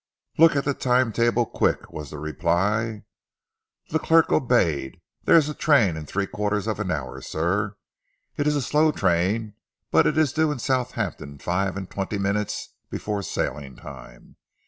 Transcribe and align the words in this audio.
"Look 0.39 0.55
at 0.55 0.65
the 0.65 0.73
time 0.73 1.11
table, 1.13 1.45
quick!" 1.45 1.91
was 1.91 2.09
the 2.09 2.17
reply. 2.17 3.03
The 3.91 3.99
clerk 3.99 4.31
obeyed. 4.31 4.99
"There 5.25 5.35
is 5.37 5.47
a 5.47 5.53
train 5.53 5.95
in 5.95 6.07
three 6.07 6.25
quarters 6.25 6.65
of 6.65 6.79
an 6.79 6.89
hour, 6.89 7.21
sir. 7.21 7.75
It 8.35 8.47
is 8.47 8.55
a 8.55 8.63
slow 8.63 8.91
train, 8.91 9.53
but 9.91 10.07
it 10.07 10.17
is 10.17 10.33
due 10.33 10.51
in 10.51 10.57
Southampton 10.57 11.37
five 11.37 11.77
and 11.77 11.87
twenty 11.87 12.17
minutes 12.17 12.69
before 12.89 13.21
sailing 13.21 13.75
time. 13.75 14.37